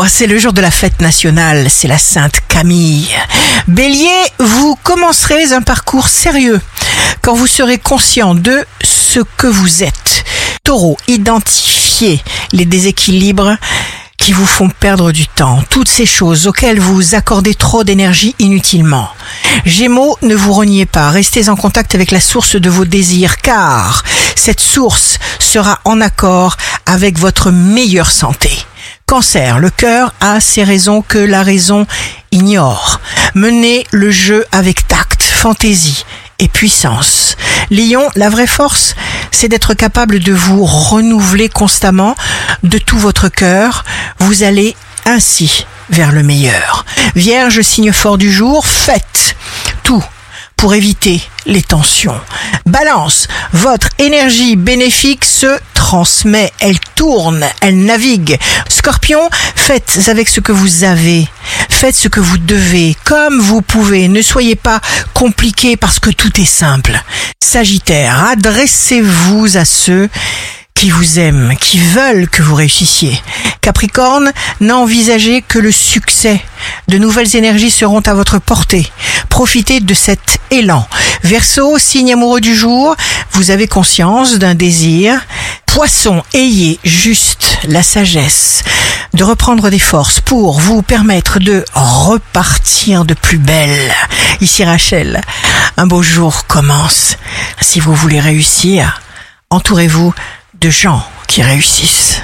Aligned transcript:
Gémeaux, 0.00 0.08
c'est 0.08 0.26
le 0.26 0.38
jour 0.38 0.52
de 0.54 0.62
la 0.62 0.70
fête 0.70 1.02
nationale, 1.02 1.66
c'est 1.68 1.88
la 1.88 1.98
Sainte 1.98 2.40
Camille. 2.48 3.08
Bélier, 3.68 4.08
vous 4.38 4.74
commencerez 4.82 5.52
un 5.52 5.60
parcours 5.60 6.08
sérieux 6.08 6.60
quand 7.20 7.34
vous 7.34 7.46
serez 7.46 7.76
conscient 7.76 8.34
de 8.34 8.64
ce 8.82 9.20
que 9.36 9.46
vous 9.46 9.82
êtes. 9.82 10.24
Taureau, 10.64 10.96
identifiez 11.06 12.22
les 12.52 12.64
déséquilibres 12.64 13.56
qui 14.16 14.32
vous 14.32 14.46
font 14.46 14.70
perdre 14.70 15.12
du 15.12 15.26
temps, 15.26 15.62
toutes 15.68 15.88
ces 15.88 16.06
choses 16.06 16.46
auxquelles 16.46 16.80
vous 16.80 17.14
accordez 17.14 17.54
trop 17.54 17.84
d'énergie 17.84 18.34
inutilement. 18.38 19.08
Gémeaux, 19.66 20.16
ne 20.22 20.34
vous 20.34 20.54
reniez 20.54 20.86
pas, 20.86 21.10
restez 21.10 21.50
en 21.50 21.56
contact 21.56 21.94
avec 21.94 22.10
la 22.10 22.20
source 22.20 22.56
de 22.56 22.70
vos 22.70 22.86
désirs, 22.86 23.36
car 23.38 24.02
cette 24.34 24.60
source 24.60 25.18
sera 25.38 25.80
en 25.84 26.00
accord 26.00 26.56
avec 26.86 27.18
votre 27.18 27.50
meilleure 27.50 28.10
santé. 28.10 28.50
Cancer, 29.10 29.58
le 29.58 29.70
cœur 29.70 30.14
a 30.20 30.38
ses 30.38 30.62
raisons 30.62 31.02
que 31.02 31.18
la 31.18 31.42
raison 31.42 31.84
ignore. 32.30 33.00
Menez 33.34 33.84
le 33.90 34.12
jeu 34.12 34.44
avec 34.52 34.86
tact, 34.86 35.24
fantaisie 35.24 36.04
et 36.38 36.46
puissance. 36.46 37.36
Lion, 37.72 38.08
la 38.14 38.28
vraie 38.28 38.46
force, 38.46 38.94
c'est 39.32 39.48
d'être 39.48 39.74
capable 39.74 40.20
de 40.20 40.32
vous 40.32 40.64
renouveler 40.64 41.48
constamment 41.48 42.14
de 42.62 42.78
tout 42.78 42.98
votre 42.98 43.28
cœur. 43.28 43.84
Vous 44.20 44.44
allez 44.44 44.76
ainsi 45.06 45.66
vers 45.88 46.12
le 46.12 46.22
meilleur. 46.22 46.84
Vierge, 47.16 47.62
signe 47.62 47.92
fort 47.92 48.16
du 48.16 48.30
jour, 48.30 48.64
faites 48.64 49.34
tout 49.82 50.04
pour 50.54 50.74
éviter 50.74 51.20
les 51.46 51.62
tensions. 51.62 52.20
Balance, 52.64 53.26
votre 53.52 53.88
énergie 53.98 54.54
bénéfique 54.54 55.24
se 55.24 55.58
transmet, 55.90 56.52
elle 56.60 56.78
tourne, 56.94 57.44
elle 57.60 57.84
navigue. 57.84 58.38
Scorpion, 58.68 59.28
faites 59.56 59.98
avec 60.06 60.28
ce 60.28 60.38
que 60.38 60.52
vous 60.52 60.84
avez. 60.84 61.28
Faites 61.68 61.96
ce 61.96 62.06
que 62.06 62.20
vous 62.20 62.38
devez, 62.38 62.96
comme 63.02 63.40
vous 63.40 63.60
pouvez. 63.60 64.06
Ne 64.06 64.22
soyez 64.22 64.54
pas 64.54 64.80
compliqué 65.14 65.76
parce 65.76 65.98
que 65.98 66.10
tout 66.10 66.40
est 66.40 66.44
simple. 66.44 66.96
Sagittaire, 67.42 68.24
adressez-vous 68.28 69.56
à 69.56 69.64
ceux 69.64 70.08
qui 70.76 70.90
vous 70.90 71.18
aiment, 71.18 71.56
qui 71.60 71.78
veulent 71.78 72.28
que 72.28 72.42
vous 72.42 72.54
réussissiez. 72.54 73.20
Capricorne, 73.60 74.32
n'envisagez 74.60 75.42
que 75.42 75.58
le 75.58 75.72
succès. 75.72 76.40
De 76.86 76.98
nouvelles 76.98 77.34
énergies 77.34 77.72
seront 77.72 78.00
à 78.00 78.14
votre 78.14 78.38
portée. 78.38 78.88
Profitez 79.28 79.80
de 79.80 79.94
cet 79.94 80.38
élan. 80.52 80.86
Verseau, 81.22 81.78
signe 81.78 82.12
amoureux 82.12 82.40
du 82.40 82.54
jour, 82.54 82.96
vous 83.32 83.50
avez 83.50 83.68
conscience 83.68 84.38
d'un 84.38 84.54
désir. 84.54 85.20
Poisson, 85.66 86.22
ayez 86.34 86.78
juste 86.84 87.58
la 87.64 87.82
sagesse 87.82 88.62
de 89.14 89.24
reprendre 89.24 89.70
des 89.70 89.78
forces 89.78 90.20
pour 90.20 90.60
vous 90.60 90.82
permettre 90.82 91.38
de 91.40 91.64
repartir 91.74 93.04
de 93.04 93.14
plus 93.14 93.38
belle. 93.38 93.92
Ici 94.40 94.64
Rachel, 94.64 95.20
un 95.76 95.86
beau 95.86 96.02
jour 96.02 96.46
commence. 96.46 97.16
Si 97.60 97.80
vous 97.80 97.94
voulez 97.94 98.20
réussir, 98.20 99.00
entourez-vous 99.50 100.14
de 100.60 100.70
gens 100.70 101.04
qui 101.26 101.42
réussissent. 101.42 102.22